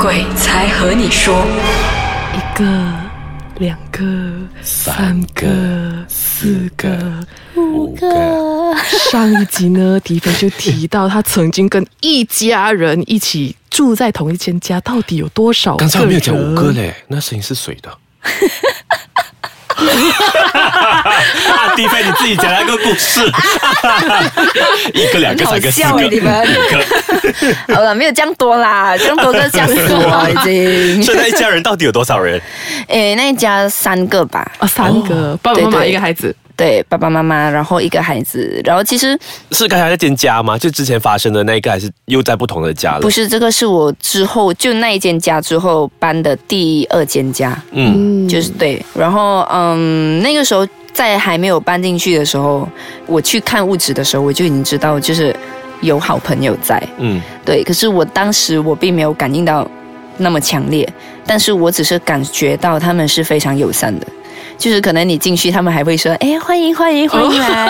[0.00, 1.44] 鬼才和你说。
[2.32, 2.64] 一个，
[3.58, 4.04] 两个，
[4.62, 6.96] 三个，四个，
[7.56, 8.76] 五个。
[9.10, 15.74] 上一集呢，迪飞就提到他曾经跟一家人一起住在同一间家，到底有多少？
[15.76, 16.70] 刚才我没有讲五个。
[16.70, 17.98] 嘞，那声音是谁的？
[21.76, 23.20] 迪飞，你自己讲那个故事。
[24.94, 27.74] 一个、两个、三个、四个、五个。
[27.74, 31.02] 好了，没有这样多啦，这样多就吓死我了已经。
[31.02, 32.40] 所以那一家人到底有多少人？
[32.88, 36.34] 诶，那一家三个吧，啊，三个，爸爸妈妈一个孩子。
[36.58, 39.16] 对，爸爸妈妈，然后一个孩子，然后其实
[39.52, 40.58] 是刚才那间家吗？
[40.58, 43.00] 就之前发生的那个，还是又在不同的家了？
[43.00, 52.68] 不是这个是我之后就那一间家之后搬的第二间家，嗯，嗯，就是对，然后嗯，那个时候在还没有搬进去的时候，
[53.06, 55.32] 我去看物质的时候，我就已经知道就是
[55.80, 59.64] 有好朋友在，嗯，对，可是我当时我并没有感应到
[60.16, 60.92] 那么强烈，
[61.24, 64.06] 但是我只是感觉到他们是非常友善的。
[64.56, 67.66] 就是可能你进去，他们还会说：“哎，欢迎欢迎欢迎来！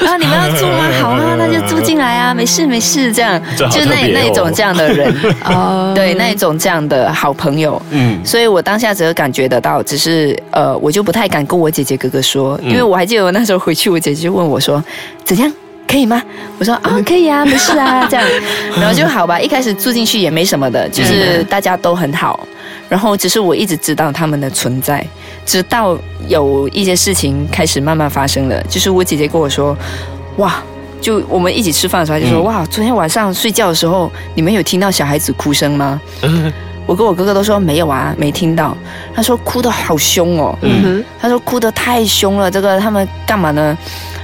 [0.00, 0.90] 然 后你们要住吗？
[1.00, 5.14] 好啊，那就住进来啊，没事没事。”这样，就那那一种这样的人，
[5.46, 14.82] 哦 对那一种这样的好朋友，嗯所以我当下只有感觉得到，只是呃，我就不太敢跟我姐姐哥哥说，因为我还记得我那时候回去，我姐姐就问我说
[15.24, 15.50] ：“怎样？
[15.88, 16.22] 可以吗？”
[16.60, 18.24] 我说：“啊， 可以啊，没事啊。”这样，
[18.78, 19.40] 然后就好吧。
[19.40, 22.46] 一开始住进去也没什么的，就是大家都很好，
[22.88, 25.04] 然后只是我一直知道他们的存在，
[25.44, 29.76] 直到有一些事情开始慢慢发生了，就是我姐姐跟我说
[30.36, 30.62] ：“哇。”
[31.00, 36.00] 就我们一起吃饭的时候，她就说：“嗯哇，昨天晚上睡觉的时候，你们有听到小孩子哭声吗？”
[36.86, 38.76] 我跟我哥哥都说没有啊，没听到。
[39.14, 43.78] 他说哭得好凶哦，嗯，他说哭得太凶了，这个他们干嘛呢？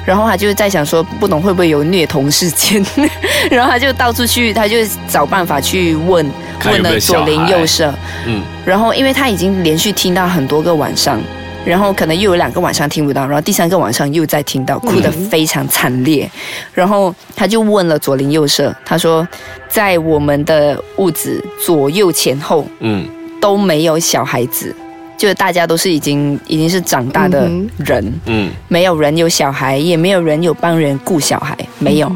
[0.06, 2.84] 然后他就在想说，不懂会不会有虐童事件，
[3.50, 4.77] 然后他就到处去，他就
[5.08, 6.28] 找办法去问，
[6.64, 7.92] 问了左邻右舍，
[8.26, 11.20] 嗯，然后因为他已经连续听到很多个晚上，
[11.65, 16.31] 然后可能又有两个晚上听不到，然后第三个晚上又在听到，哭得非常惨烈。
[16.72, 19.26] 然后他就问了左邻右舍，他说
[19.69, 23.06] 在我们的屋子左右前后嗯。
[23.41, 24.75] 都没有小孩子，
[25.16, 32.12] 就是大家都是已经已经是长大的嗯人，嗯没有人有小孩，也没有人有帮人顾小孩，没有。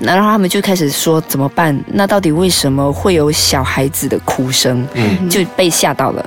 [0.00, 1.78] 然后他们就开始说怎么办？
[1.86, 4.86] 那到底为什么会有小孩子的哭声？
[4.94, 6.24] 嗯就被吓到了。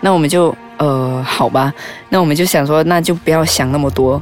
[0.00, 1.72] 那我们就呃好吧，
[2.08, 4.20] 那我们就想说，那就不要想那么多。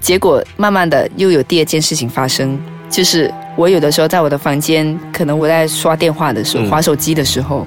[0.00, 2.56] 结果慢慢的又有第二件事情发生，
[2.88, 7.66] 就是我有的时候在我的房间，可能我在刷电话的时候、嗯划手机的时候，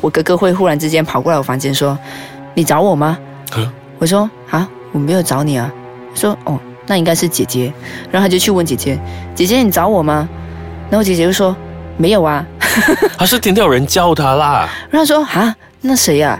[0.00, 1.98] 我哥哥会忽然之间跑过来我房间说
[2.54, 3.18] ：“你找我吗？”
[3.54, 5.72] 啊我说：“啊，我没有找你啊。”
[6.12, 7.72] 他说：“哦，那应该是姐姐。”
[8.10, 8.98] 然后他就去问姐姐
[9.34, 10.28] ：“姐姐，你找我吗？”
[10.90, 11.54] 然后姐姐就说
[11.96, 12.44] ：“没有啊。
[13.16, 14.68] ”他是听到有人叫他啦。
[14.90, 16.38] 然后他说啊，那谁呀、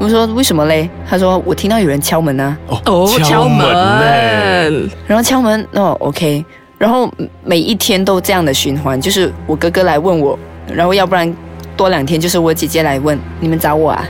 [0.00, 0.90] 我说为什么嘞？
[1.08, 4.90] 他说我听到有人敲门啊，哦，敲门呢。
[5.06, 6.44] 然后敲门哦，OK，
[6.78, 7.08] 然后
[7.44, 10.36] 每一天都这样的循环，就是我哥哥来问我，
[10.66, 11.32] 然后要不然
[11.76, 14.04] 多两天就是我姐姐来问你们找我啊，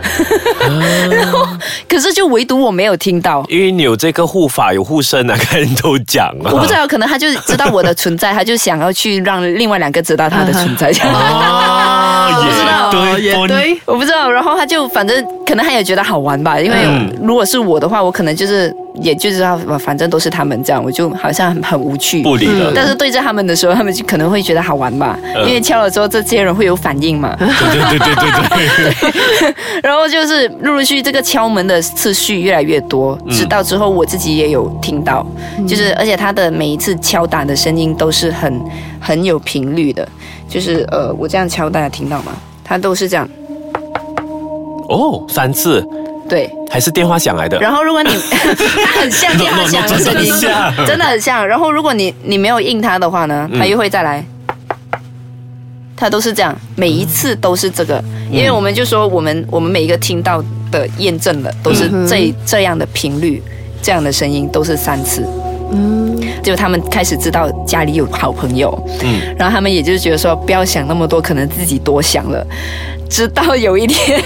[1.10, 1.47] 然后
[1.88, 3.44] 可是就唯独我没有听到。
[3.48, 6.50] 因为你有这个护法，有护身啊，看人都讲啊。
[6.53, 10.88] 我不知道，可能他就知道我的存在，他就想要去让另外两个知道他的存在。
[11.08, 22.22] 啊， 不知道对，也对，我不知道，然后他就反正可能他也觉得好玩吧，因为嗯如果是我的话，我可能就是也就知道，反正都是他们这样，我就好像很很无趣。
[22.22, 22.72] 不理了。
[22.75, 27.37] 但是对着他们的时候，他们就可能会觉得好玩吧，嗯因为敲了之后，这些人会有反应嘛。
[27.38, 35.27] 对对对对对对， 然后就是陆陆续续这个敲门的次序越来越多，嗯直到之后我自己也有听到，
[35.66, 38.60] 就是而且他的每一次敲打的声音都是很
[39.00, 40.09] 很有频率的，
[40.49, 42.33] 就是呃，我这样敲大家听到吗？
[42.62, 43.28] 他都是这样，
[44.88, 45.87] 哦，三次
[46.28, 47.58] 对，还是电话响来的。
[47.58, 51.46] 然后如果你它 很像电话响的声音真的很像，真的很像。
[51.46, 54.24] 然后如果你你没有应他的话呢，他又会再来。
[55.97, 63.41] 他都是这样，每一次都是这个，因为我们就说我们我们每一个听到的验证了都是这、这样的频率，
[63.80, 65.24] 这样的声音都是三次。
[65.70, 72.44] 嗯，就他们开始知道家里有好朋友，嗯然后他们也就觉得说不要想那么多，可能自己多想了。
[73.09, 74.20] 直到有一天，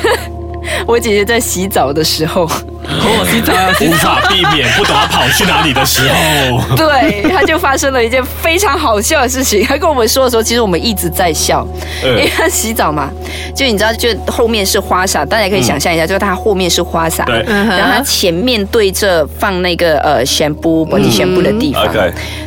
[0.86, 9.64] 我姐姐在洗澡的时候，我洗澡啊， 无法避免不懂她跑去哪里的时候，对，她就发生了一件非常好笑的事情。
[9.64, 11.66] 她跟我们说的时候，其实我们一直在笑，
[12.02, 13.10] 因为她洗澡嘛，
[13.54, 17.44] 就你知道，就后面是花洒，大家可以想象一下，就是他后面是花洒，对。
[17.46, 21.86] 然后她前面对着放那个呃宣布 body 宣布的地方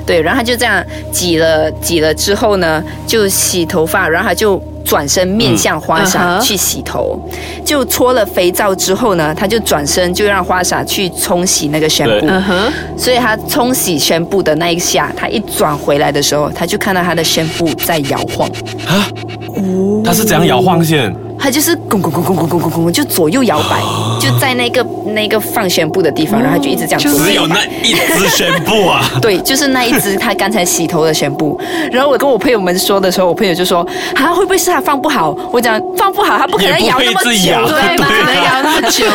[0.05, 7.19] 对，然后她就这样挤了挤了之后呢，就洗头发，然后她就转身面向花嗯洒去洗头，
[7.63, 12.27] 就搓了肥皂之后呢，他就转身就让花洒去冲洗那个宣布。
[12.97, 18.47] 所以他冲洗宣布的那一下，他一转回来的时候，他就看到他的宣布在摇晃。
[18.87, 19.07] 啊，
[20.03, 21.13] 他是怎样摇晃先？
[21.39, 23.81] 他就是滚滚滚滚滚滚滚滚，就左右摇摆，
[24.39, 26.99] 在那个那个放宣布的地方，然后就一直这样。
[26.99, 29.03] 只有那一只宣布啊？
[29.21, 31.59] 对，就是那一只他刚才洗头的宣布。
[31.91, 33.85] 然后我跟我朋友们说的时候，我朋友就说
[34.15, 38.07] ：“啊，会不会是他放不好？”我讲：“放不好，他不可能摇那么久，对吗？
[38.25, 39.05] 能摇那么久？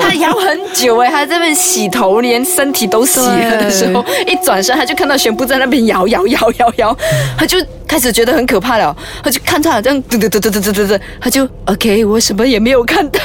[0.00, 6.96] 他摇很久哎，他这边洗头，连身体都洗了的时候，一转身他就看到宣布在那边摇摇摇摇摇，
[7.36, 8.94] 他就。”开始觉得很可怕了，
[9.24, 13.18] 他就看他好像嘟嘟嘟嘟嘟嘟嘟，他就 OK，我什么也没有看到。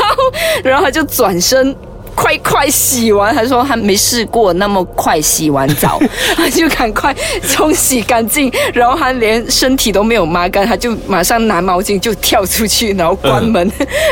[0.63, 1.75] 然后他就转身。
[2.15, 5.99] 快快洗完，他说他没试过那么快洗完澡，
[6.37, 7.11] 他就赶快
[7.49, 13.67] 冲洗干净，然后他连身体都没有抹干，他就马上拿毛巾就跳出去，然后关门，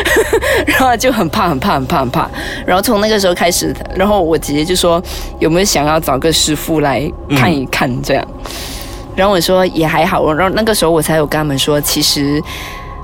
[0.66, 2.28] 然后他就很怕很怕很怕很怕，
[2.66, 5.00] 然后从那个时候开始，然后我姐姐就说
[5.38, 7.08] 有没有想要找个师傅来
[7.38, 8.28] 看一看这样，
[9.16, 12.42] 然后我说也还好，然后那个时候我才有跟他们说，其实。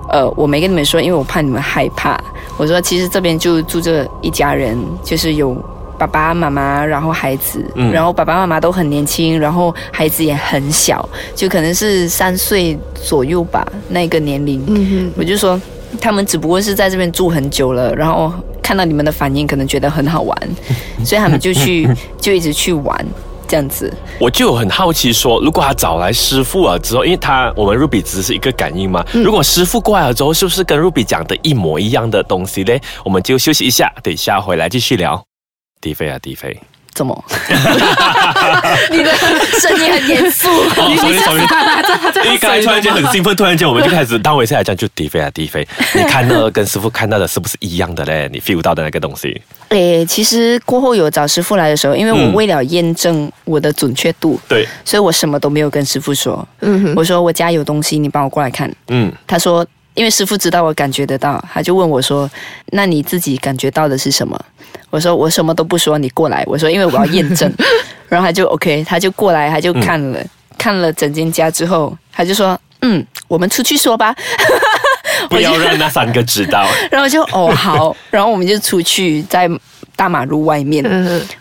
[0.09, 2.19] 呃，我没跟你们说，因为我怕你们害怕。
[2.57, 5.56] 我说，其实这边就住着一家人，就是有
[5.98, 14.63] 爸爸妈妈，然后孩子，嗯然后爸爸妈妈都很年轻，然后孩子也很小，就可能是三岁左右吧，那个年龄。
[14.68, 15.59] 嗯我就说，
[16.00, 18.31] 他们只不过是在这边住很久了，然后
[18.62, 20.38] 看到你们的反应，可能觉得很好玩，
[21.03, 21.88] 所以他们就去，
[22.19, 23.06] 就一直去玩。
[23.47, 32.81] 这样子，我就很好奇说，如果他找来师傅了之后，因为他我们 Ruby 只是一个感应嘛，如果师傅过来了之后，是不是跟 Ruby 讲的一模一样的东西嘞？
[33.03, 35.23] 我们就休息一下，等一下回来继续聊。
[35.79, 36.59] 低飞啊，低飞，
[36.97, 37.25] 怎么？
[38.89, 39.11] 你的
[39.59, 40.49] 声音很严肃。
[40.49, 48.27] 哦，sorry sorry，他他因为刚才突然间很兴奋，突然间我们就开始当回下来讲，就低飞啊，低飞， 你看到的跟师傅看到的是不是一样的嘞？
[48.33, 49.39] 你 feel 到的那个东西，
[49.69, 56.45] 诶，其实过后有找师傅来的时候，因为我嗯为了验证我的准确度，对，所以我什么都没有跟师傅说。
[56.61, 58.73] 嗯，我说我家有东西，你帮我过来看。
[58.88, 59.63] 嗯，他说，
[59.97, 62.29] 因为师傅知道我感觉得到，他就问我说
[62.71, 64.39] ：“那你自己感觉到的是什么？”
[64.91, 67.51] 我说：“我什么都不说，你过来。”我说：“因为我要验证。
[68.07, 70.23] ”然后他就 OK，他就过来，他就看了、
[70.55, 74.15] 看了整间家之后，他就说：“嗯，我们出去说吧。
[75.31, 76.67] ”不要让那三个知道。
[76.91, 79.50] 然后就哦好，然后我们就出去在
[79.95, 80.83] 大马路外面，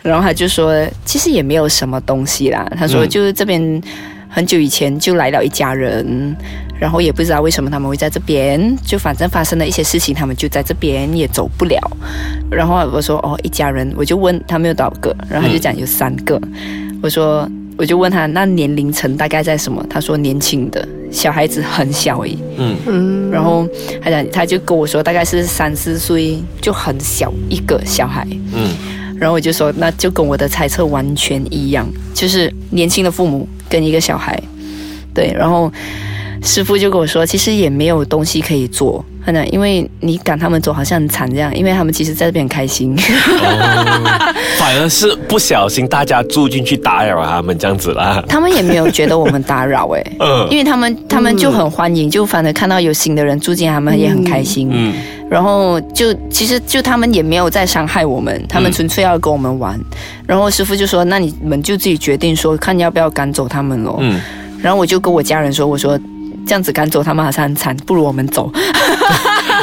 [0.03, 0.75] 然后他就说
[1.05, 2.67] 其实也没有什么东西啦。
[2.79, 3.83] 他说嗯就是这边
[4.31, 6.35] 很久以前就来了一家人，
[6.79, 11.79] 然后也不知道为什么他们会在这边，就反正发生了一些事情，他们就在这边也走不了。
[12.51, 16.41] 然后我说哦一家人，我就问他们有多少个，然后他就讲有三个。
[17.03, 19.85] 我说我就问他那年龄层大概在什么？
[19.89, 22.39] 他说年轻的小孩子很小而已。
[22.57, 23.69] 嗯，嗯，然后
[24.03, 28.27] 他讲，他就跟我说，大概是三四岁，就很小一个小孩。
[28.55, 28.71] 嗯，
[29.19, 34.43] 然后我就说，那就跟我的猜测完全一样，就是年轻的父母跟一个小孩。
[35.13, 35.71] 对，然后
[36.47, 42.97] 师傅就跟我说，其实也没有东西可以做，可能因为你赶他们走好像很惨这样，因为他们其实在这边很开心。
[44.57, 48.23] 反而是不小心大家住进去打扰他们这样子啦。
[48.29, 54.69] 他们也没有觉得我们打扰哎、 嗯因为他们他们就很欢迎，就反正看到有新的人住进，他们也很开心。
[54.73, 54.95] 嗯，
[55.29, 59.79] 然后就其实就他们也没有在伤害我们，他们纯粹要跟我们玩。
[60.27, 63.99] 然后师傅就说：“那你们就自己决定说，看要不要赶走他们咯。
[64.01, 64.21] 嗯，
[64.63, 65.99] 然后我就跟我家人说：“我说
[66.47, 68.51] 这样子赶走他们好像很惨，不如我们走。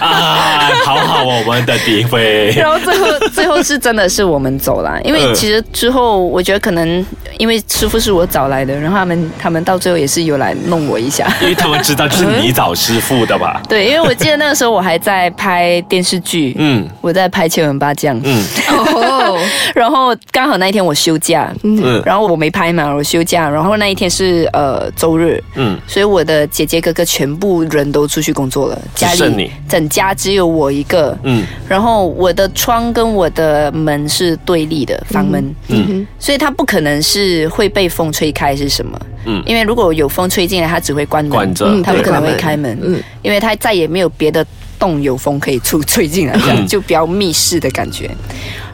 [0.01, 2.51] 啊，好好我们的低飞”。
[2.57, 7.05] 然后最后 最后是真的是我们走了，因为嗯其实之后我觉得可能
[7.37, 11.31] 因为师傅是我找来的，然后他们他们到最后也是有来弄我一下。
[11.41, 13.61] 因为他们知道就是你找师傅的吧？
[13.69, 19.12] 对，因为我记得那个时候我还在拍电视剧，嗯我在拍《千文八将》，嗯哦，
[19.73, 22.01] 然后刚好那一天我休假，嗯。
[22.05, 31.43] 然后我没拍嘛，我休假，然后那一天是呃周日，嗯，所以我的姐姐哥哥全部人都出去工作了，家里整家只有我一个，嗯。
[31.67, 36.05] 然后我的窗跟我的门是对立的房门，嗯。
[36.19, 38.99] 所以它不可能是会被风吹开是什么？
[39.25, 39.41] 嗯。
[39.45, 41.81] 因为如果有风吹进来，它只会关门，关着。
[41.81, 43.01] 它不可能会开门，嗯。
[43.21, 44.45] 因为它再也没有别的
[44.77, 46.67] 洞有风可以出吹进来，这样嗯。
[46.67, 48.09] 就比较密室的感觉。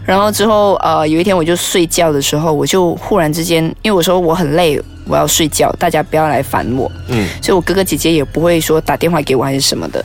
[0.06, 6.92] 然后之后，呃，有一天我就睡觉的时候，我就忽然之间，因为我说我很累，我要睡觉，大家不要来烦我。
[7.10, 10.04] 嗯所以我哥哥姐姐也不会说打电话给我还是什么的。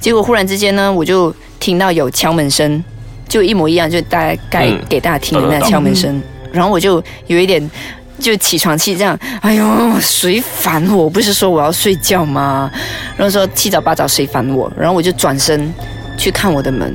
[0.00, 2.82] 结果忽然之间呢，我就听到有敲门声，
[3.28, 6.20] 就一模一样，就大概嗯给大家听的那敲门声。
[6.50, 7.70] 然后我就有一点
[8.18, 9.64] 就起床气这样，哎呦，
[10.00, 11.08] 谁烦我？
[11.10, 12.70] 不是说我要睡觉吗？
[13.16, 14.70] 然后说七早八早谁烦我？
[14.76, 15.72] 然后我就转身
[16.16, 16.94] 去看我的门，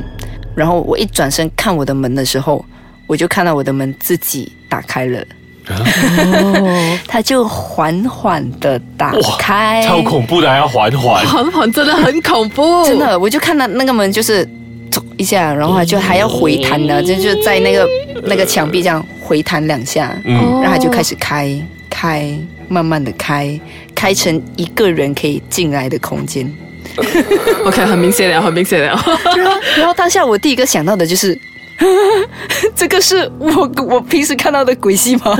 [0.57, 2.65] 然后我一转身看我的门的时候，
[3.05, 5.23] 我就看到我的门自己打开了。
[5.69, 11.23] 哦， 它就缓缓的打开，超恐怖的，还要缓缓。
[11.27, 14.43] 缓缓真的很恐怖，真的，我就看到那个门就是
[14.89, 17.87] 走一下，然后它就还要回弹的，就就在那个
[18.23, 21.53] 那个墙壁这样回弹两下，然后它就开始开
[21.87, 22.35] 开，
[22.67, 23.59] 慢慢的开，
[23.93, 26.51] 开成一个人可以进来的空间。
[27.65, 28.87] OK，很明显了，很明显了。
[29.35, 31.37] 然后，然后当下我第一个想到的就是。
[32.75, 35.35] 这个是我我平时看到的鬼戏吗？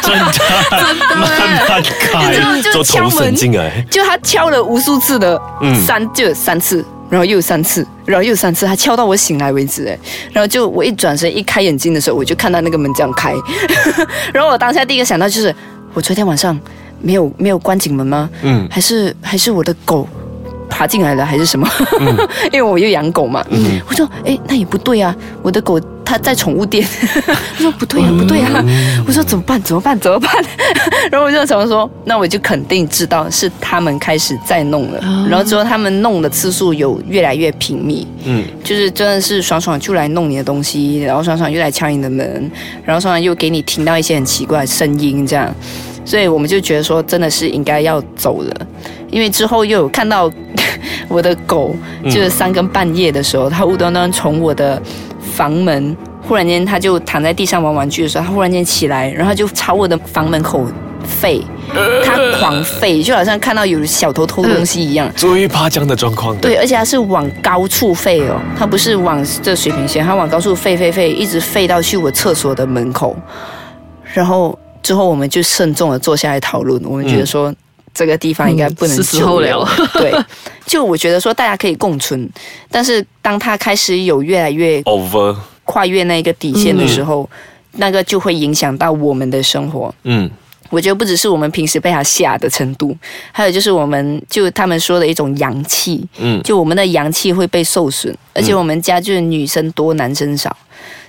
[0.00, 0.32] 真的，
[0.70, 3.84] 慢慢开，就敲门神经哎。
[3.90, 9.98] 就他敲了无数次的，嗯三就有三次，然后又三次，然后又三次，他敲到我醒来为止，哎，
[10.32, 13.34] 然后就我一转身一开眼睛的时候，我就看到那个门这样开，
[14.32, 15.54] 然后我当下第一个想到就是，
[15.92, 16.58] 我昨天晚上
[17.02, 18.30] 没有没有关紧门吗？
[18.40, 20.08] 嗯还是还是我的狗
[20.72, 21.68] 爬进来了，还是什么？
[22.50, 23.44] 因为我又养狗嘛。
[23.50, 26.86] 嗯我说，哎，那也不对啊，我的狗它在宠物店。
[27.54, 28.64] 他说不对啊，不对啊。
[29.06, 29.60] 我说怎么办？
[29.62, 29.98] 怎么办？
[30.00, 30.30] 怎么办？
[31.12, 34.98] 然后我就想说，那我就肯定知道是他们开始在弄了。
[35.28, 42.50] 然后之后他们弄的次数有越来越频密，嗯，就是真的是爽爽就来弄你的东西，然后爽爽又来敲你的门，
[42.84, 45.54] 然后爽爽又给你听到一些很奇怪的声音，这样，
[46.04, 48.66] 所以我们就觉得说真的是应该要走了，
[49.10, 50.30] 因为之后又有看到
[51.08, 54.80] 我的狗，就是三更半夜的时候，它无端端从我的
[55.34, 55.96] 房门。
[56.24, 60.64] 忽然间，它就躺在地上玩玩具的时候，它忽然间起来，然后就朝我的房门口
[61.20, 61.42] 吠，
[62.04, 65.10] 它狂吠，就好像看到有小偷偷东西一样。
[65.16, 66.36] 最怕这样的状况。
[66.36, 73.16] 对，而且它是往高处吠哦，它不是往这水平线，它往高处吠吠吠，一直吠到去我厕所的门口。
[74.14, 77.52] 然后之后我们就慎重的坐下来讨论，我们觉得说、
[77.94, 80.14] 这个地方应该不能嗯是时候了对，
[80.66, 82.28] 就我觉得说大家可以共存，
[82.70, 87.28] 但是当他开始有越来越 over，跨越那个底线的时候，
[87.72, 89.94] 那个就会影响到我们的生活。
[90.04, 90.30] 嗯。
[90.70, 92.96] 我觉得不只是我们平时被他吓的程度，
[93.30, 100.56] 还有就是我们就他们说的一种阳气，嗯，就我们的阳气会被受损，而且我们家就是女生多，男生少，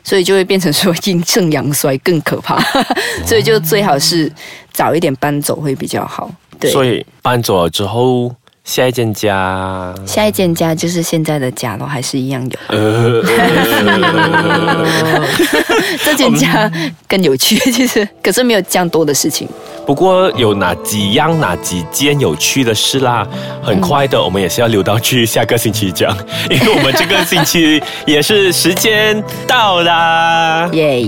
[0.04, 2.62] 所以就会变成说阴盛阳衰更可怕，
[3.26, 4.30] 所以就最好是
[4.74, 6.30] 早一点搬走会比较好。
[6.64, 12.52] 对，所以搬走了之后，下一间家，下一间家就是现在的家咯，还是一样有。
[12.70, 13.22] 呃，
[16.04, 16.72] 这间家
[17.08, 19.46] 更有趣，其实可是没有这样多的事情。
[19.86, 23.28] 不过有哪几样、哪几件有趣的事啦？
[23.62, 26.18] 很快的，我们也是要留到去下个星期讲，
[26.50, 30.66] 因为我们这个星期也是时间到啦。
[30.72, 31.06] 耶、